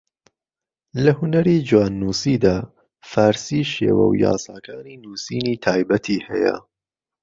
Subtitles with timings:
[1.03, 2.55] لە ھونەری جواننووسیدا،
[3.11, 6.55] فارسی شێوەو یاساکانی نوسینی تایبەتی ھەیە